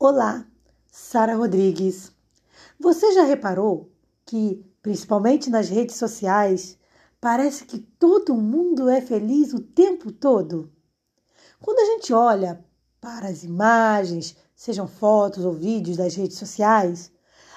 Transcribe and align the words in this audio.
Olá, 0.00 0.46
Sara 0.92 1.34
Rodrigues. 1.34 2.12
Você 2.78 3.10
já 3.14 3.24
reparou 3.24 3.90
que, 4.24 4.64
principalmente 4.80 5.50
nas 5.50 5.68
redes 5.68 5.96
sociais, 5.96 6.78
parece 7.20 7.64
que 7.64 7.80
todo 7.80 8.32
mundo 8.36 8.88
é 8.88 9.00
feliz 9.00 9.52
o 9.52 9.58
tempo 9.58 10.12
todo? 10.12 10.70
Quando 11.60 11.80
a 11.80 11.84
gente 11.86 12.12
olha 12.12 12.64
para 13.00 13.26
as 13.26 13.42
imagens, 13.42 14.36
sejam 14.54 14.86
fotos 14.86 15.44
ou 15.44 15.52
vídeos 15.52 15.96
das 15.96 16.14
redes 16.14 16.38
sociais, 16.38 17.10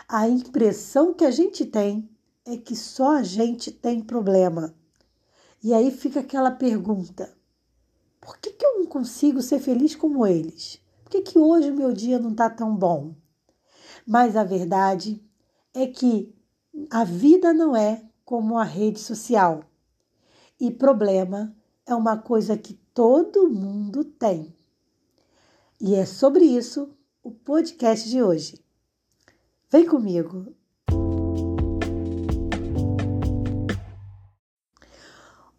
a 0.09 0.27
impressão 0.27 1.13
que 1.13 1.25
a 1.25 1.29
gente 1.29 1.63
tem 1.63 2.09
é 2.43 2.57
que 2.57 2.75
só 2.75 3.17
a 3.17 3.23
gente 3.23 3.71
tem 3.71 4.01
problema. 4.01 4.73
E 5.63 5.75
aí 5.75 5.91
fica 5.91 6.21
aquela 6.21 6.49
pergunta: 6.49 7.31
por 8.19 8.39
que, 8.39 8.49
que 8.49 8.65
eu 8.65 8.79
não 8.79 8.87
consigo 8.87 9.43
ser 9.43 9.59
feliz 9.59 9.95
como 9.95 10.25
eles? 10.25 10.80
Que, 11.11 11.21
que 11.21 11.37
hoje 11.37 11.69
o 11.69 11.75
meu 11.75 11.91
dia 11.91 12.17
não 12.17 12.31
está 12.31 12.49
tão 12.49 12.73
bom? 12.73 13.13
Mas 14.07 14.37
a 14.37 14.45
verdade 14.45 15.21
é 15.73 15.85
que 15.85 16.33
a 16.89 17.03
vida 17.03 17.53
não 17.53 17.75
é 17.75 18.01
como 18.23 18.57
a 18.57 18.63
rede 18.63 18.97
social. 18.97 19.65
E 20.57 20.71
problema 20.71 21.53
é 21.85 21.93
uma 21.93 22.17
coisa 22.17 22.57
que 22.57 22.75
todo 22.93 23.49
mundo 23.49 24.05
tem. 24.05 24.55
E 25.81 25.95
é 25.95 26.05
sobre 26.05 26.45
isso 26.45 26.95
o 27.21 27.29
podcast 27.29 28.09
de 28.09 28.23
hoje. 28.23 28.63
Vem 29.69 29.85
comigo! 29.85 30.55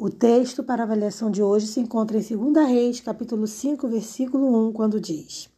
O 0.05 0.11
texto 0.11 0.65
para 0.65 0.83
avaliação 0.83 1.31
de 1.31 1.41
hoje 1.41 1.69
se 1.69 1.79
encontra 1.79 2.19
em 2.19 2.21
2 2.21 2.67
Reis, 2.67 2.99
capítulo 2.99 3.47
5, 3.47 3.87
versículo 3.87 4.67
1, 4.67 4.73
quando 4.73 5.01
diz: 5.01 5.49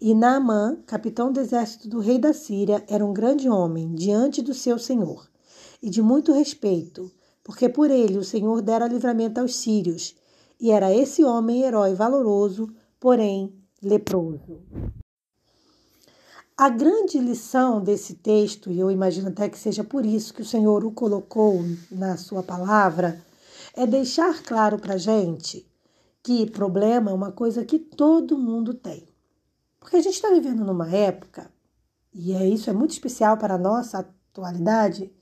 E 0.00 0.16
Naamã, 0.16 0.78
capitão 0.84 1.30
do 1.30 1.38
exército 1.38 1.88
do 1.88 2.00
rei 2.00 2.18
da 2.18 2.32
Síria, 2.32 2.82
era 2.88 3.06
um 3.06 3.12
grande 3.12 3.48
homem 3.48 3.94
diante 3.94 4.42
do 4.42 4.52
seu 4.52 4.80
senhor, 4.80 5.30
e 5.80 5.88
de 5.88 6.02
muito 6.02 6.32
respeito, 6.32 7.08
porque 7.44 7.68
por 7.68 7.88
ele 7.88 8.18
o 8.18 8.24
Senhor 8.24 8.62
dera 8.62 8.88
livramento 8.88 9.40
aos 9.40 9.54
sírios, 9.54 10.16
e 10.60 10.72
era 10.72 10.92
esse 10.92 11.22
homem 11.22 11.62
herói 11.62 11.94
valoroso, 11.94 12.68
porém 12.98 13.54
leproso. 13.80 14.60
A 16.56 16.68
grande 16.68 17.20
lição 17.20 17.80
desse 17.80 18.14
texto, 18.14 18.72
e 18.72 18.80
eu 18.80 18.90
imagino 18.90 19.28
até 19.28 19.48
que 19.48 19.56
seja 19.56 19.84
por 19.84 20.04
isso 20.04 20.34
que 20.34 20.42
o 20.42 20.44
Senhor 20.44 20.84
o 20.84 20.90
colocou 20.90 21.64
na 21.92 22.16
sua 22.16 22.42
palavra, 22.42 23.24
é 23.78 23.86
deixar 23.86 24.42
claro 24.42 24.76
para 24.76 24.96
gente 24.96 25.64
que 26.20 26.50
problema 26.50 27.12
é 27.12 27.14
uma 27.14 27.30
coisa 27.30 27.64
que 27.64 27.78
todo 27.78 28.36
mundo 28.36 28.74
tem. 28.74 29.06
Porque 29.78 29.94
a 29.94 30.00
gente 30.00 30.14
está 30.14 30.30
vivendo 30.30 30.64
numa 30.64 30.90
época, 30.90 31.48
e 32.12 32.32
é 32.32 32.44
isso 32.44 32.68
é 32.68 32.72
muito 32.72 32.90
especial 32.90 33.36
para 33.36 33.54
a 33.54 33.58
nossa 33.58 34.00
atualidade, 34.00 35.12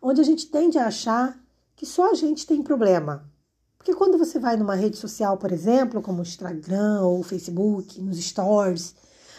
onde 0.00 0.22
a 0.22 0.24
gente 0.24 0.46
tende 0.46 0.78
a 0.78 0.86
achar 0.86 1.38
que 1.76 1.84
só 1.84 2.10
a 2.10 2.14
gente 2.14 2.46
tem 2.46 2.62
problema. 2.62 3.30
Porque 3.76 3.94
quando 3.94 4.16
você 4.16 4.38
vai 4.38 4.56
numa 4.56 4.74
rede 4.74 4.96
social, 4.96 5.36
por 5.36 5.52
exemplo, 5.52 6.00
como 6.00 6.20
o 6.20 6.22
Instagram 6.22 7.02
ou 7.02 7.20
o 7.20 7.22
Facebook, 7.22 8.00
nos 8.00 8.16
stories, 8.16 8.94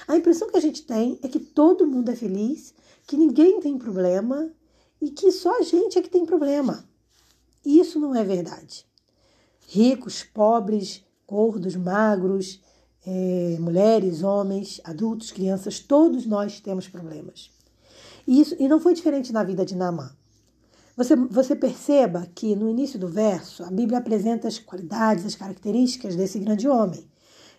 a 0.07 0.15
impressão 0.15 0.47
que 0.47 0.57
a 0.57 0.61
gente 0.61 0.83
tem 0.83 1.19
é 1.23 1.27
que 1.27 1.39
todo 1.39 1.87
mundo 1.87 2.11
é 2.11 2.15
feliz, 2.15 2.75
que 3.07 3.17
ninguém 3.17 3.59
tem 3.61 3.79
problema 3.79 4.47
e 5.01 5.09
que 5.09 5.31
só 5.31 5.57
a 5.57 5.63
gente 5.63 5.97
é 5.97 6.03
que 6.03 6.09
tem 6.09 6.23
problema. 6.23 6.87
Isso 7.65 7.99
não 7.99 8.15
é 8.15 8.23
verdade. 8.23 8.85
Ricos, 9.67 10.23
pobres, 10.23 11.03
gordos, 11.27 11.75
magros, 11.75 12.61
é, 13.05 13.57
mulheres, 13.59 14.23
homens, 14.23 14.81
adultos, 14.83 15.31
crianças, 15.31 15.79
todos 15.79 16.25
nós 16.25 16.59
temos 16.59 16.87
problemas. 16.87 17.51
E, 18.27 18.41
isso, 18.41 18.55
e 18.59 18.67
não 18.67 18.79
foi 18.79 18.93
diferente 18.93 19.31
na 19.31 19.43
vida 19.43 19.65
de 19.65 19.75
Naamã. 19.75 20.11
Você, 20.95 21.15
você 21.15 21.55
perceba 21.55 22.27
que 22.35 22.55
no 22.55 22.69
início 22.69 22.99
do 22.99 23.07
verso 23.07 23.63
a 23.63 23.71
Bíblia 23.71 23.99
apresenta 23.99 24.47
as 24.47 24.59
qualidades, 24.59 25.25
as 25.25 25.35
características 25.35 26.15
desse 26.15 26.39
grande 26.39 26.67
homem. 26.67 27.07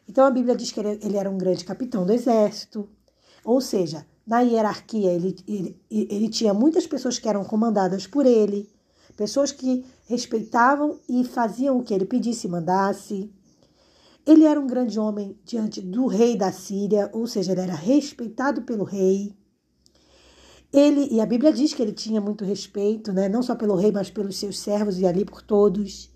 Então 0.09 0.27
a 0.27 0.31
Bíblia 0.31 0.55
diz 0.55 0.71
que 0.73 0.81
ele, 0.81 0.99
ele 1.03 1.17
era 1.17 1.31
um 1.31 1.39
grande 1.39 1.65
capitão 1.65 2.05
do 2.05 2.13
exército, 2.13 2.89
ou 3.45 3.61
seja, 3.61 4.07
na 4.27 4.41
hierarquia 4.41 5.11
ele, 5.13 5.37
ele, 5.49 5.81
ele 5.91 6.29
tinha 6.29 6.53
muitas 6.53 6.87
pessoas 6.87 7.19
que 7.19 7.29
eram 7.29 7.45
comandadas 7.45 8.07
por 8.07 8.27
ele 8.27 8.69
pessoas 9.17 9.53
que 9.53 9.85
respeitavam 10.07 10.99
e 11.09 11.25
faziam 11.25 11.79
o 11.79 11.83
que 11.83 11.95
ele 11.95 12.05
pedisse 12.05 12.47
e 12.47 12.51
mandasse. 12.51 13.33
Ele 14.27 14.45
era 14.45 14.61
um 14.61 14.67
grande 14.67 14.99
homem 14.99 15.39
diante 15.45 15.81
do 15.81 16.07
rei 16.07 16.37
da 16.37 16.53
Síria, 16.53 17.11
ou 17.13 17.27
seja, 17.27 17.53
ele 17.53 17.63
era 17.63 17.75
respeitado 17.75 18.63
pelo 18.63 18.85
rei. 18.85 19.35
Ele, 20.73 21.09
e 21.11 21.21
a 21.21 21.27
Bíblia 21.27 21.53
diz 21.53 21.75
que 21.75 21.83
ele 21.83 21.93
tinha 21.93 22.21
muito 22.21 22.45
respeito, 22.45 23.13
né? 23.13 23.29
não 23.29 23.43
só 23.43 23.57
pelo 23.57 23.75
rei, 23.75 23.91
mas 23.91 24.11
pelos 24.11 24.37
seus 24.37 24.59
servos 24.59 24.99
e 24.99 25.07
ali 25.07 25.25
por 25.25 25.43
todos. 25.43 26.11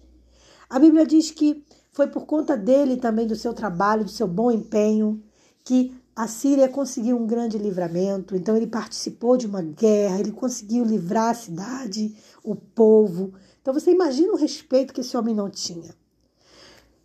A 0.70 0.78
Bíblia 0.78 1.04
diz 1.04 1.30
que 1.30 1.64
foi 1.92 2.06
por 2.06 2.26
conta 2.26 2.56
dele 2.56 2.96
também, 2.96 3.26
do 3.26 3.36
seu 3.36 3.52
trabalho, 3.52 4.04
do 4.04 4.10
seu 4.10 4.28
bom 4.28 4.50
empenho, 4.50 5.22
que 5.64 5.94
a 6.16 6.28
Síria 6.28 6.68
conseguiu 6.68 7.16
um 7.16 7.26
grande 7.26 7.58
livramento, 7.58 8.36
então 8.36 8.56
ele 8.56 8.68
participou 8.68 9.36
de 9.36 9.46
uma 9.46 9.60
guerra, 9.60 10.20
ele 10.20 10.30
conseguiu 10.30 10.84
livrar 10.84 11.30
a 11.30 11.34
cidade, 11.34 12.14
o 12.42 12.54
povo. 12.54 13.32
Então 13.60 13.74
você 13.74 13.90
imagina 13.90 14.32
o 14.32 14.36
respeito 14.36 14.94
que 14.94 15.00
esse 15.00 15.16
homem 15.16 15.34
não 15.34 15.50
tinha. 15.50 15.94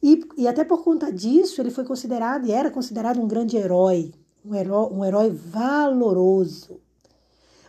E, 0.02 0.22
e 0.38 0.48
até 0.48 0.64
por 0.64 0.84
conta 0.84 1.12
disso, 1.12 1.60
ele 1.60 1.72
foi 1.72 1.84
considerado 1.84 2.46
e 2.46 2.52
era 2.52 2.70
considerado 2.70 3.20
um 3.20 3.28
grande 3.28 3.58
herói, 3.58 4.14
um 4.46 4.54
herói, 4.54 4.94
um 4.94 5.04
herói 5.04 5.30
valoroso. 5.32 6.80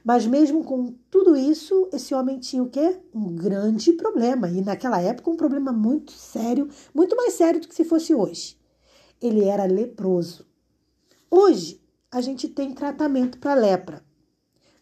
Mas 0.05 0.27
mesmo 0.27 0.63
com 0.63 0.95
tudo 1.11 1.37
isso, 1.37 1.89
esse 1.93 2.15
homem 2.15 2.39
tinha 2.39 2.63
o 2.63 2.69
quê? 2.69 3.01
Um 3.15 3.35
grande 3.35 3.93
problema. 3.95 4.49
E 4.49 4.63
naquela 4.63 5.01
época, 5.01 5.31
um 5.31 5.37
problema 5.37 5.73
muito 5.73 6.13
sério, 6.13 6.69
muito 6.95 7.17
mais 7.17 7.35
sério 7.35 7.61
do 7.61 7.69
que 7.69 7.75
se 7.75 7.85
fosse 7.85 8.15
hoje. 8.15 8.57
Ele 9.21 9.45
era 9.45 9.65
leproso. 9.65 10.50
Hoje, 11.31 11.81
a 12.11 12.21
gente 12.21 12.49
tem 12.49 12.75
tratamento 12.75 13.39
para 13.39 13.55
lepra. 13.55 14.03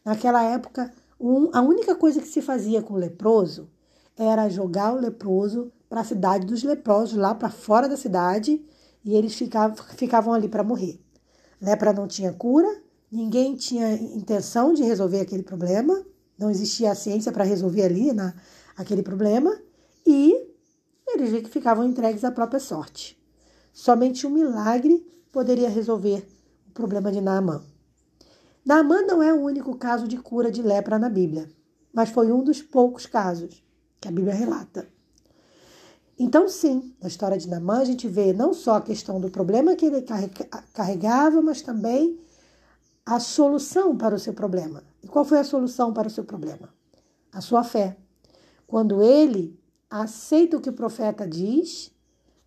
Naquela 0.02 0.42
época, 0.42 0.90
um, 1.20 1.50
a 1.52 1.60
única 1.60 1.94
coisa 1.94 2.22
que 2.22 2.26
se 2.26 2.40
fazia 2.40 2.80
com 2.80 2.94
o 2.94 2.96
leproso 2.96 3.68
era 4.16 4.48
jogar 4.48 4.94
o 4.94 4.98
leproso 4.98 5.70
para 5.90 6.00
a 6.00 6.04
cidade 6.04 6.46
dos 6.46 6.62
leprosos, 6.62 7.18
lá 7.18 7.34
para 7.34 7.50
fora 7.50 7.86
da 7.86 7.98
cidade, 7.98 8.64
e 9.04 9.14
eles 9.14 9.34
ficavam, 9.34 9.76
ficavam 9.94 10.32
ali 10.32 10.48
para 10.48 10.64
morrer. 10.64 10.98
Lepra 11.60 11.92
não 11.92 12.08
tinha 12.08 12.32
cura, 12.32 12.82
ninguém 13.12 13.54
tinha 13.54 13.92
intenção 13.92 14.72
de 14.72 14.82
resolver 14.82 15.20
aquele 15.20 15.42
problema, 15.42 16.02
não 16.38 16.50
existia 16.50 16.90
a 16.92 16.94
ciência 16.94 17.30
para 17.30 17.44
resolver 17.44 17.82
ali 17.82 18.10
na, 18.10 18.34
aquele 18.74 19.02
problema, 19.02 19.54
e 20.06 20.48
eles 21.08 21.46
ficavam 21.50 21.84
entregues 21.84 22.24
à 22.24 22.32
própria 22.32 22.58
sorte. 22.58 23.22
Somente 23.70 24.26
um 24.26 24.30
milagre 24.30 25.06
poderia 25.30 25.68
resolver 25.68 26.37
problema 26.78 27.10
de 27.10 27.20
Naamã. 27.20 27.60
Naamã 28.64 29.02
não 29.02 29.20
é 29.20 29.34
o 29.34 29.42
único 29.42 29.76
caso 29.76 30.06
de 30.06 30.16
cura 30.16 30.48
de 30.48 30.62
lepra 30.62 30.96
na 30.96 31.08
Bíblia, 31.08 31.50
mas 31.92 32.10
foi 32.10 32.30
um 32.30 32.44
dos 32.44 32.62
poucos 32.62 33.04
casos 33.04 33.60
que 34.00 34.06
a 34.06 34.12
Bíblia 34.12 34.32
relata. 34.32 34.86
Então, 36.16 36.48
sim, 36.48 36.94
na 37.00 37.08
história 37.08 37.36
de 37.36 37.48
Naamã 37.48 37.80
a 37.80 37.84
gente 37.84 38.06
vê 38.06 38.32
não 38.32 38.54
só 38.54 38.76
a 38.76 38.80
questão 38.80 39.20
do 39.20 39.28
problema 39.28 39.74
que 39.74 39.86
ele 39.86 40.04
carregava, 40.72 41.42
mas 41.42 41.62
também 41.62 42.20
a 43.04 43.18
solução 43.18 43.96
para 43.96 44.14
o 44.14 44.18
seu 44.18 44.32
problema. 44.32 44.84
E 45.02 45.08
qual 45.08 45.24
foi 45.24 45.38
a 45.38 45.44
solução 45.44 45.92
para 45.92 46.06
o 46.06 46.10
seu 46.10 46.24
problema? 46.24 46.68
A 47.32 47.40
sua 47.40 47.64
fé. 47.64 47.96
Quando 48.68 49.02
ele 49.02 49.58
aceita 49.90 50.56
o 50.56 50.60
que 50.60 50.70
o 50.70 50.74
profeta 50.74 51.26
diz 51.26 51.90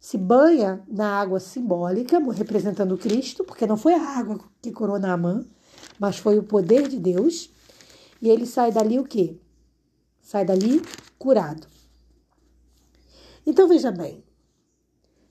se 0.02 0.18
banha 0.18 0.84
na 0.88 1.20
água 1.22 1.40
simbólica, 1.40 2.18
representando 2.34 2.98
Cristo, 2.98 3.44
porque 3.44 3.68
não 3.68 3.78
foi 3.78 3.94
a 3.94 4.02
água 4.02 4.40
que 4.60 4.72
curou 4.72 4.98
Naamã, 4.98 5.46
mas 6.00 6.18
foi 6.18 6.40
o 6.40 6.44
poder 6.44 6.88
de 6.88 7.00
Deus. 7.00 7.52
E 8.20 8.28
ele 8.28 8.48
sai 8.48 8.72
dali 8.72 8.98
o 8.98 9.04
quê? 9.04 9.40
Sai 10.20 10.44
dali 10.44 10.82
curado. 11.20 11.68
Então 13.46 13.68
veja 13.68 13.92
bem, 13.92 14.24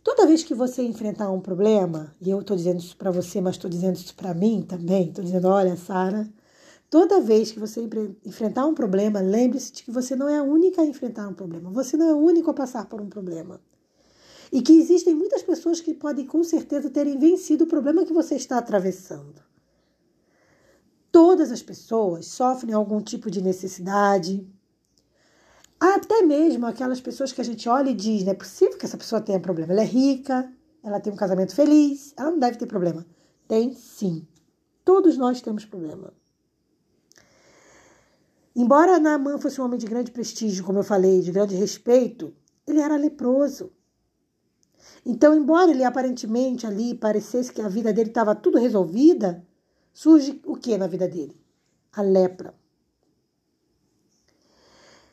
toda 0.04 0.26
vez 0.26 0.44
que 0.44 0.54
você 0.54 0.82
enfrentar 0.82 1.32
um 1.32 1.40
problema, 1.40 2.14
e 2.20 2.30
eu 2.30 2.40
estou 2.40 2.56
dizendo 2.56 2.78
isso 2.78 2.96
para 2.96 3.10
você, 3.10 3.40
mas 3.40 3.56
estou 3.56 3.68
dizendo 3.68 3.96
isso 3.96 4.14
para 4.14 4.32
mim 4.32 4.62
também, 4.62 5.08
estou 5.08 5.24
dizendo, 5.24 5.48
olha, 5.48 5.76
Sara, 5.76 6.32
toda 6.88 7.20
vez 7.20 7.50
que 7.50 7.58
você 7.58 7.88
enfrentar 8.24 8.66
um 8.66 8.74
problema, 8.74 9.20
lembre-se 9.20 9.72
de 9.72 9.82
que 9.82 9.90
você 9.90 10.14
não 10.14 10.28
é 10.28 10.38
a 10.38 10.44
única 10.44 10.80
a 10.80 10.86
enfrentar 10.86 11.26
um 11.26 11.34
problema, 11.34 11.70
você 11.70 11.96
não 11.96 12.08
é 12.08 12.14
o 12.14 12.18
único 12.18 12.50
a 12.52 12.54
passar 12.54 12.86
por 12.86 13.00
um 13.00 13.08
problema. 13.08 13.60
E 14.52 14.60
que 14.62 14.72
existem 14.72 15.14
muitas 15.14 15.42
pessoas 15.42 15.80
que 15.80 15.94
podem 15.94 16.26
com 16.26 16.42
certeza 16.42 16.90
terem 16.90 17.18
vencido 17.18 17.64
o 17.64 17.68
problema 17.68 18.04
que 18.04 18.12
você 18.12 18.34
está 18.34 18.58
atravessando. 18.58 19.42
Todas 21.12 21.50
as 21.50 21.62
pessoas 21.62 22.26
sofrem 22.26 22.74
algum 22.74 23.00
tipo 23.00 23.30
de 23.30 23.42
necessidade. 23.42 24.46
Até 25.78 26.22
mesmo 26.22 26.66
aquelas 26.66 27.00
pessoas 27.00 27.32
que 27.32 27.40
a 27.40 27.44
gente 27.44 27.68
olha 27.68 27.90
e 27.90 27.94
diz: 27.94 28.24
não 28.24 28.32
é 28.32 28.34
possível 28.34 28.76
que 28.76 28.86
essa 28.86 28.98
pessoa 28.98 29.20
tenha 29.20 29.40
problema. 29.40 29.72
Ela 29.72 29.82
é 29.82 29.86
rica, 29.86 30.52
ela 30.82 31.00
tem 31.00 31.12
um 31.12 31.16
casamento 31.16 31.54
feliz, 31.54 32.12
ela 32.16 32.30
não 32.30 32.38
deve 32.38 32.58
ter 32.58 32.66
problema. 32.66 33.06
Tem 33.48 33.74
sim. 33.74 34.26
Todos 34.84 35.16
nós 35.16 35.40
temos 35.40 35.64
problema. 35.64 36.12
Embora 38.54 38.98
Naaman 38.98 39.38
fosse 39.38 39.60
um 39.60 39.64
homem 39.64 39.78
de 39.78 39.86
grande 39.86 40.10
prestígio, 40.10 40.64
como 40.64 40.80
eu 40.80 40.84
falei, 40.84 41.20
de 41.20 41.30
grande 41.30 41.54
respeito, 41.54 42.34
ele 42.66 42.80
era 42.80 42.96
leproso. 42.96 43.72
Então, 45.04 45.34
embora 45.34 45.70
ele 45.70 45.84
aparentemente 45.84 46.66
ali 46.66 46.94
parecesse 46.94 47.52
que 47.52 47.60
a 47.60 47.68
vida 47.68 47.92
dele 47.92 48.10
estava 48.10 48.34
tudo 48.34 48.58
resolvida, 48.58 49.44
surge 49.92 50.40
o 50.46 50.56
que 50.56 50.76
na 50.76 50.86
vida 50.86 51.08
dele? 51.08 51.40
A 51.92 52.02
lepra. 52.02 52.54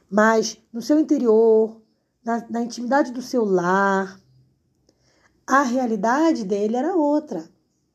Mas 0.10 0.58
no 0.72 0.82
seu 0.82 1.00
interior, 1.00 1.82
na, 2.24 2.46
na 2.50 2.62
intimidade 2.62 3.12
do 3.12 3.22
seu 3.22 3.44
lar, 3.44 4.20
a 5.46 5.64
realidade 5.64 6.44
dele 6.44 6.76
era 6.76 6.96
outra. 6.96 7.50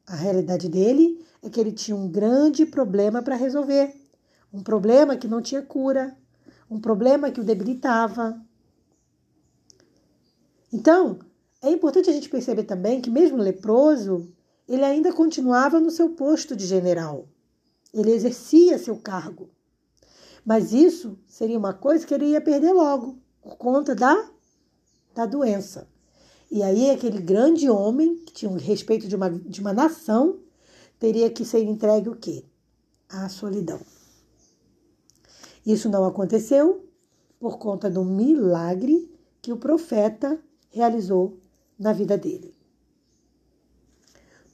A 0.06 0.14
realidade 0.14 0.68
dele 0.68 1.24
é 1.42 1.50
que 1.50 1.60
ele 1.60 1.72
tinha 1.72 1.96
um 1.96 2.08
grande 2.08 2.64
problema 2.64 3.22
para 3.22 3.36
resolver. 3.36 3.94
Um 4.52 4.62
problema 4.62 5.16
que 5.16 5.28
não 5.28 5.40
tinha 5.40 5.62
cura. 5.62 6.16
Um 6.70 6.80
problema 6.80 7.30
que 7.30 7.40
o 7.40 7.44
debilitava. 7.44 8.40
Então, 10.72 11.18
é 11.62 11.70
importante 11.70 12.10
a 12.10 12.12
gente 12.12 12.28
perceber 12.28 12.64
também 12.64 13.00
que, 13.00 13.08
mesmo 13.08 13.36
leproso, 13.36 14.28
ele 14.68 14.84
ainda 14.84 15.12
continuava 15.12 15.78
no 15.78 15.92
seu 15.92 16.10
posto 16.10 16.56
de 16.56 16.66
general. 16.66 17.28
Ele 17.94 18.10
exercia 18.10 18.78
seu 18.78 18.96
cargo. 18.96 19.48
Mas 20.44 20.72
isso 20.72 21.16
seria 21.28 21.56
uma 21.56 21.72
coisa 21.72 22.04
que 22.04 22.12
ele 22.12 22.26
ia 22.26 22.40
perder 22.40 22.72
logo, 22.72 23.16
por 23.40 23.56
conta 23.56 23.94
da, 23.94 24.28
da 25.14 25.24
doença. 25.24 25.88
E 26.50 26.64
aí 26.64 26.90
aquele 26.90 27.20
grande 27.20 27.70
homem, 27.70 28.16
que 28.16 28.32
tinha 28.32 28.50
o 28.50 28.56
respeito 28.56 29.06
de 29.06 29.14
uma, 29.14 29.30
de 29.30 29.60
uma 29.60 29.72
nação, 29.72 30.40
teria 30.98 31.30
que 31.30 31.44
ser 31.44 31.62
entregue 31.62 32.08
o 32.08 32.16
quê? 32.16 32.44
A 33.08 33.28
solidão. 33.28 33.80
Isso 35.64 35.88
não 35.88 36.04
aconteceu 36.04 36.84
por 37.38 37.58
conta 37.58 37.88
do 37.88 38.04
milagre 38.04 39.08
que 39.40 39.52
o 39.52 39.56
profeta 39.56 40.42
realizou 40.70 41.41
na 41.82 41.92
vida 41.92 42.16
dele. 42.16 42.54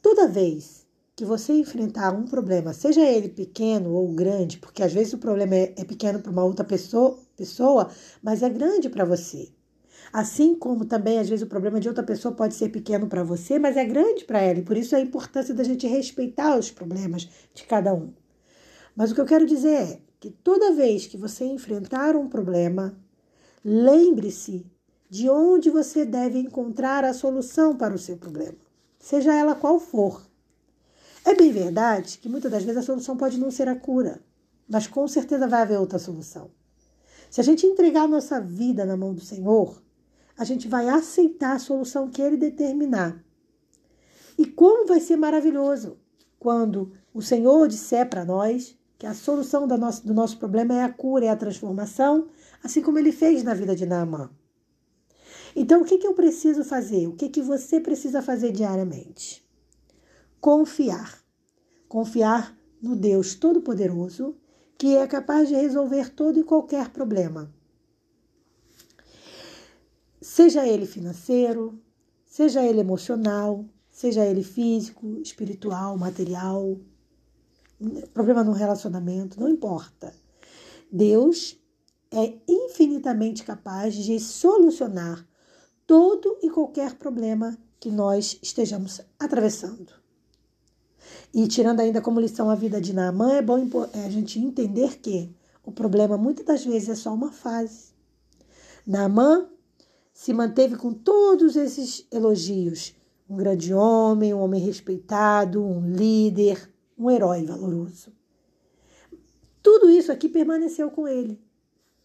Toda 0.01 0.27
vez 0.27 0.87
que 1.15 1.25
você 1.25 1.53
enfrentar 1.53 2.15
um 2.15 2.25
problema, 2.25 2.73
seja 2.73 3.03
ele 3.03 3.29
pequeno 3.29 3.93
ou 3.93 4.09
grande, 4.15 4.59
porque 4.59 4.83
às 4.83 4.93
vezes 4.93 5.13
o 5.13 5.19
problema 5.19 5.55
é, 5.55 5.75
é 5.77 5.85
pequeno 5.85 6.21
para 6.21 6.33
uma 6.33 6.45
outra 6.45 6.65
pessoa, 6.65 7.19
pessoa, 7.37 7.91
mas 8.23 8.43
é 8.43 8.49
grande 8.49 8.89
para 8.89 9.05
você. 9.05 9.51
Assim 10.11 10.55
como 10.55 10.87
também 10.87 11.19
às 11.19 11.29
vezes 11.29 11.45
o 11.45 11.49
problema 11.49 11.79
de 11.79 11.89
outra 11.89 12.03
pessoa 12.03 12.35
pode 12.35 12.55
ser 12.55 12.71
pequeno 12.71 13.09
para 13.09 13.23
você, 13.23 13.59
mas 13.59 13.77
é 13.77 13.85
grande 13.85 14.25
para 14.25 14.41
ela, 14.41 14.61
e 14.61 14.63
por 14.63 14.77
isso 14.77 14.97
a 14.97 15.01
importância 15.01 15.53
da 15.53 15.65
gente 15.65 15.87
respeitar 15.87 16.57
os 16.57 16.71
problemas 16.71 17.29
de 17.53 17.65
cada 17.65 17.93
um. 17.93 18.13
Mas 18.97 19.11
o 19.11 19.15
que 19.15 19.21
eu 19.21 19.27
quero 19.27 19.45
dizer 19.45 19.77
é 19.77 20.01
que 20.19 20.31
toda 20.31 20.73
vez 20.73 21.07
que 21.07 21.17
você 21.19 21.45
enfrentar 21.45 22.17
um 22.17 22.29
problema, 22.29 22.99
lembre-se 23.63 24.65
de 25.09 25.29
onde 25.29 25.71
você 25.71 26.05
deve 26.05 26.39
encontrar 26.39 27.05
a 27.05 27.15
solução 27.15 27.77
para 27.77 27.95
o 27.95 27.99
seu 27.99 28.17
problema, 28.17 28.59
seja 28.99 29.35
ela 29.35 29.55
qual 29.55 29.81
for. 29.81 30.23
É 31.25 31.35
bem 31.35 31.51
verdade 31.51 32.19
que 32.19 32.29
muitas 32.29 32.51
das 32.51 32.63
vezes 32.63 32.83
a 32.83 32.87
solução 32.87 33.17
pode 33.17 33.39
não 33.39 33.51
ser 33.51 33.69
a 33.69 33.77
cura, 33.77 34.21
mas 34.69 34.87
com 34.87 35.07
certeza 35.09 35.49
vai 35.49 35.63
haver 35.63 35.79
outra 35.79 35.99
solução. 35.99 36.51
Se 37.31 37.41
a 37.41 37.45
gente 37.45 37.67
entregar 37.67 38.03
a 38.03 38.09
nossa 38.09 38.41
vida 38.41 38.85
na 38.85 38.97
mão 38.97 39.15
do 39.15 39.21
Senhor, 39.21 39.83
a 40.37 40.45
gente 40.45 40.69
vai 40.69 40.89
aceitar 40.89 41.57
a 41.57 41.59
solução 41.59 42.09
que 42.09 42.23
Ele 42.23 42.37
determinar. 42.37 43.23
E 44.39 44.47
como 44.47 44.87
vai 44.87 45.01
ser 45.01 45.17
maravilhoso 45.17 45.99
quando 46.39 46.93
o 47.13 47.21
Senhor 47.21 47.67
disser 47.67 48.09
para 48.09 48.25
nós 48.25 48.79
que 48.99 49.07
a 49.07 49.15
solução 49.15 49.67
do 49.67 49.77
nosso, 49.77 50.07
do 50.07 50.15
nosso 50.15 50.39
problema 50.39 50.75
é 50.75 50.83
a 50.83 50.93
cura, 50.93 51.27
é 51.27 51.29
a 51.29 51.37
transformação, 51.37 52.29
assim 52.63 52.81
como 52.81 52.99
Ele 52.99 53.13
fez 53.13 53.43
na 53.43 53.55
vida 53.55 53.75
de 53.75 53.87
Naamã. 53.87 54.31
Então, 55.61 55.83
o 55.83 55.85
que, 55.85 55.99
que 55.99 56.07
eu 56.07 56.15
preciso 56.15 56.65
fazer? 56.65 57.07
O 57.07 57.15
que, 57.15 57.29
que 57.29 57.43
você 57.43 57.81
precisa 57.81 58.23
fazer 58.23 58.53
diariamente? 58.53 59.47
confiar. 60.41 61.23
Confiar 61.89 62.57
no 62.81 62.95
Deus 62.95 63.35
Todo-Poderoso, 63.35 64.37
que 64.77 64.97
é 64.97 65.07
capaz 65.07 65.49
de 65.49 65.55
resolver 65.55 66.11
todo 66.11 66.39
e 66.39 66.45
qualquer 66.45 66.91
problema. 66.91 67.53
Seja 70.21 70.67
ele 70.67 70.87
financeiro, 70.87 71.81
seja 72.25 72.63
ele 72.63 72.81
emocional, 72.81 73.65
seja 73.91 74.25
ele 74.25 74.43
físico, 74.43 75.21
espiritual, 75.21 75.97
material, 75.97 76.79
problema 78.13 78.45
no 78.45 78.53
relacionamento, 78.53 79.41
não 79.41 79.49
importa. 79.49 80.15
Deus 80.91 81.59
é 82.11 82.35
infinitamente 82.47 83.43
capaz 83.43 83.95
de 83.95 84.21
solucionar 84.21 85.27
todo 85.89 86.37
e 86.43 86.51
qualquer 86.51 86.97
problema 86.97 87.57
que 87.81 87.91
nós 87.91 88.39
estejamos 88.43 89.01
atravessando. 89.19 89.91
E 91.33 91.49
tirando 91.49 91.81
ainda 91.81 92.03
como 92.03 92.21
lição 92.21 92.51
a 92.51 92.55
vida 92.55 92.79
de 92.79 92.93
Naamã, 92.93 93.33
é 93.33 93.43
bom 93.43 93.67
é 93.95 94.05
a 94.05 94.11
gente 94.11 94.39
entender 94.39 94.99
que 95.01 95.35
o 95.65 95.73
problema 95.73 96.19
muitas 96.19 96.45
das 96.45 96.63
vezes 96.63 96.91
é 96.91 96.95
só 96.95 97.15
uma 97.15 97.33
fase. 97.33 97.95
Naamã 98.87 99.49
se 100.13 100.35
manteve 100.35 100.77
com 100.77 100.93
todos 100.93 101.57
esses 101.57 102.07
elogios. 102.13 102.95
Um 103.29 103.37
grande 103.37 103.73
homem, 103.73 104.35
um 104.35 104.41
homem 104.41 104.61
respeitado, 104.61 105.65
um 105.65 105.91
líder, 105.91 106.71
um 106.99 107.11
herói 107.11 107.47
valoroso. 107.47 108.13
Tudo 109.63 109.89
isso 109.89 110.13
aqui 110.13 110.29
permaneceu 110.29 110.91
com 110.91 111.09
ele. 111.09 111.41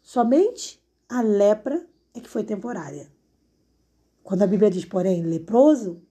Somente 0.02 0.82
a 1.10 1.22
lepra 1.22 1.86
é 2.14 2.22
que 2.22 2.30
foi 2.30 2.46
temporária. 2.46 3.12
Quando 4.24 4.42
a 4.42 4.48
Bíblia 4.48 4.72
diz, 4.72 4.86
porém, 4.86 5.22
leproso, 5.22 6.02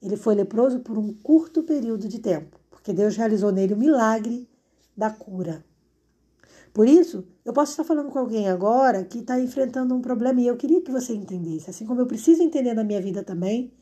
ele 0.00 0.16
foi 0.16 0.34
leproso 0.34 0.80
por 0.80 0.96
um 0.96 1.12
curto 1.12 1.62
período 1.62 2.08
de 2.08 2.18
tempo, 2.18 2.58
porque 2.70 2.92
Deus 2.92 3.16
realizou 3.16 3.52
nele 3.52 3.74
o 3.74 3.78
milagre 3.78 4.48
da 4.96 5.10
cura. 5.10 5.64
Por 6.72 6.88
isso, 6.88 7.24
eu 7.44 7.52
posso 7.52 7.70
estar 7.70 7.84
falando 7.84 8.10
com 8.10 8.18
alguém 8.18 8.48
agora 8.48 9.04
que 9.04 9.18
está 9.18 9.38
enfrentando 9.38 9.94
um 9.94 10.00
problema 10.00 10.40
e 10.40 10.46
eu 10.46 10.56
queria 10.56 10.82
que 10.82 10.90
você 10.90 11.14
entendesse, 11.14 11.70
assim 11.70 11.86
como 11.86 12.00
eu 12.00 12.06
preciso 12.06 12.42
entender 12.42 12.74
na 12.74 12.82
minha 12.82 13.00
vida 13.00 13.22
também, 13.22 13.72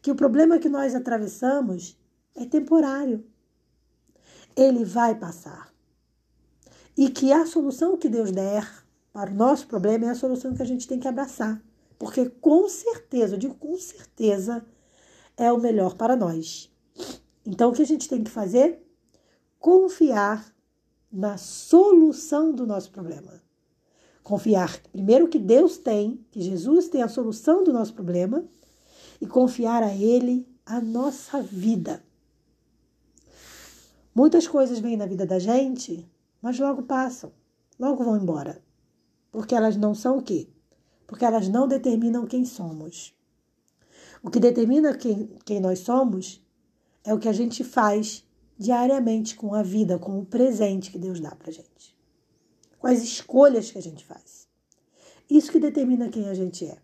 que 0.00 0.10
o 0.10 0.14
problema 0.14 0.58
que 0.58 0.68
nós 0.68 0.94
atravessamos 0.94 1.98
é 2.36 2.44
temporário. 2.44 3.24
Ele 4.54 4.84
vai 4.84 5.14
passar. 5.14 5.74
E 6.96 7.10
que 7.10 7.32
a 7.32 7.44
solução 7.44 7.96
que 7.96 8.08
Deus 8.08 8.30
der 8.30 8.84
para 9.12 9.30
o 9.30 9.34
nosso 9.34 9.66
problema 9.66 10.06
é 10.06 10.10
a 10.10 10.14
solução 10.14 10.54
que 10.54 10.62
a 10.62 10.66
gente 10.66 10.86
tem 10.86 11.00
que 11.00 11.08
abraçar. 11.08 11.60
Porque 11.98 12.28
com 12.28 12.68
certeza, 12.68 13.34
eu 13.34 13.38
digo 13.38 13.54
com 13.54 13.76
certeza, 13.76 14.64
é 15.36 15.52
o 15.52 15.58
melhor 15.58 15.94
para 15.94 16.16
nós. 16.16 16.70
Então, 17.44 17.70
o 17.70 17.72
que 17.72 17.82
a 17.82 17.86
gente 17.86 18.08
tem 18.08 18.22
que 18.22 18.30
fazer? 18.30 18.82
Confiar 19.58 20.54
na 21.10 21.36
solução 21.38 22.52
do 22.52 22.66
nosso 22.66 22.90
problema. 22.90 23.40
Confiar, 24.22 24.80
primeiro, 24.92 25.28
que 25.28 25.38
Deus 25.38 25.78
tem, 25.78 26.24
que 26.30 26.40
Jesus 26.40 26.88
tem 26.88 27.02
a 27.02 27.08
solução 27.08 27.62
do 27.62 27.72
nosso 27.72 27.94
problema, 27.94 28.44
e 29.20 29.26
confiar 29.26 29.82
a 29.82 29.94
Ele 29.94 30.46
a 30.64 30.80
nossa 30.80 31.40
vida. 31.40 32.02
Muitas 34.14 34.48
coisas 34.48 34.78
vêm 34.78 34.96
na 34.96 35.06
vida 35.06 35.24
da 35.24 35.38
gente, 35.38 36.10
mas 36.42 36.58
logo 36.58 36.82
passam, 36.82 37.32
logo 37.78 38.02
vão 38.02 38.16
embora. 38.16 38.62
Porque 39.30 39.54
elas 39.54 39.76
não 39.76 39.94
são 39.94 40.18
o 40.18 40.22
quê? 40.22 40.48
Porque 41.06 41.24
elas 41.24 41.48
não 41.48 41.68
determinam 41.68 42.26
quem 42.26 42.44
somos. 42.44 43.14
O 44.22 44.30
que 44.30 44.40
determina 44.40 44.96
quem, 44.96 45.30
quem 45.44 45.60
nós 45.60 45.80
somos 45.80 46.44
é 47.04 47.14
o 47.14 47.18
que 47.18 47.28
a 47.28 47.32
gente 47.32 47.62
faz 47.62 48.24
diariamente 48.58 49.36
com 49.36 49.54
a 49.54 49.62
vida, 49.62 49.98
com 49.98 50.18
o 50.18 50.26
presente 50.26 50.90
que 50.90 50.98
Deus 50.98 51.20
dá 51.20 51.34
para 51.34 51.52
gente, 51.52 51.96
com 52.78 52.86
as 52.86 53.02
escolhas 53.02 53.70
que 53.70 53.78
a 53.78 53.82
gente 53.82 54.04
faz. 54.04 54.48
Isso 55.28 55.52
que 55.52 55.60
determina 55.60 56.08
quem 56.08 56.28
a 56.28 56.34
gente 56.34 56.64
é. 56.66 56.78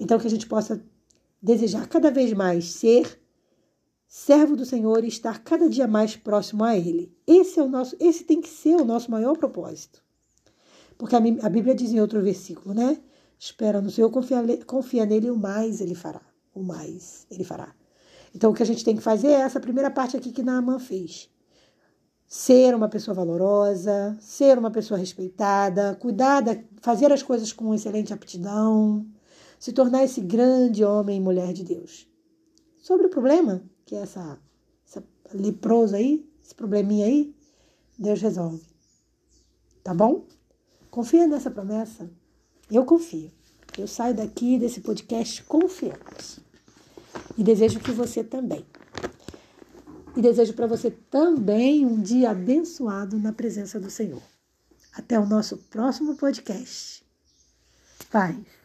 Então, 0.00 0.18
que 0.18 0.26
a 0.26 0.30
gente 0.30 0.46
possa 0.46 0.82
desejar 1.40 1.88
cada 1.88 2.10
vez 2.10 2.32
mais 2.32 2.72
ser 2.72 3.20
servo 4.06 4.56
do 4.56 4.66
Senhor 4.66 5.04
e 5.04 5.08
estar 5.08 5.42
cada 5.42 5.68
dia 5.68 5.86
mais 5.86 6.16
próximo 6.16 6.64
a 6.64 6.76
Ele. 6.76 7.16
Esse 7.26 7.58
é 7.58 7.62
o 7.62 7.68
nosso, 7.68 7.96
esse 7.98 8.24
tem 8.24 8.40
que 8.40 8.48
ser 8.48 8.76
o 8.76 8.84
nosso 8.84 9.10
maior 9.10 9.36
propósito. 9.36 10.01
Porque 10.98 11.16
a, 11.16 11.48
Bíblia 11.48 11.74
diz 11.74 11.92
em 11.92 12.00
outro 12.00 12.22
versículo, 12.22 12.74
né? 12.74 13.00
Espera 13.38 13.80
no 13.80 13.90
Senhor, 13.90 14.10
confia, 14.10 14.42
confia 14.64 15.04
nele, 15.04 15.30
o 15.30 15.36
mais 15.36 15.80
ele 15.80 15.94
fará. 15.94 16.22
O 16.54 16.62
mais 16.62 17.26
ele 17.30 17.44
fará. 17.44 17.74
Então, 18.34 18.50
o 18.50 18.54
que 18.54 18.62
a 18.62 18.66
gente 18.66 18.84
tem 18.84 18.96
que 18.96 19.02
fazer 19.02 19.28
é 19.28 19.40
essa 19.40 19.60
primeira 19.60 19.90
parte 19.90 20.16
aqui 20.16 20.32
que 20.32 20.42
Naaman 20.42 20.78
fez. 20.78 21.28
Ser 22.26 22.74
uma 22.74 22.88
pessoa 22.88 23.14
valorosa, 23.14 24.16
ser 24.20 24.58
uma 24.58 24.70
pessoa 24.70 24.98
respeitada, 24.98 25.94
cuidar, 25.96 26.42
fazer 26.80 27.12
as 27.12 27.22
coisas 27.22 27.52
com 27.52 27.74
excelente 27.74 28.12
aptidão, 28.12 29.06
se 29.58 29.72
tornar 29.72 30.04
esse 30.04 30.20
grande 30.20 30.82
homem 30.82 31.18
e 31.18 31.20
mulher 31.20 31.52
de 31.52 31.62
Deus. 31.62 32.08
Sobre 32.78 33.06
o 33.06 33.10
problema 33.10 33.62
que 33.84 33.94
é 33.94 34.00
essa, 34.00 34.38
essa 34.86 35.04
leproso 35.34 35.94
aí, 35.94 36.26
esse 36.42 36.54
probleminha 36.54 37.06
aí, 37.06 37.34
Deus 37.98 38.20
resolve. 38.20 38.62
Tá 39.84 39.92
bom? 39.92 40.24
Confia 40.92 41.26
nessa 41.26 41.50
promessa. 41.50 42.10
Eu 42.70 42.84
confio. 42.84 43.32
Eu 43.78 43.88
saio 43.88 44.14
daqui 44.14 44.58
desse 44.58 44.82
podcast 44.82 45.42
confiante. 45.44 46.38
E 47.34 47.42
desejo 47.42 47.80
que 47.80 47.90
você 47.90 48.22
também. 48.22 48.62
E 50.14 50.20
desejo 50.20 50.52
para 50.52 50.66
você 50.66 50.90
também 50.90 51.86
um 51.86 51.98
dia 51.98 52.30
abençoado 52.30 53.18
na 53.18 53.32
presença 53.32 53.80
do 53.80 53.90
Senhor. 53.90 54.20
Até 54.92 55.18
o 55.18 55.24
nosso 55.24 55.56
próximo 55.70 56.14
podcast. 56.14 57.02
Paz. 58.10 58.61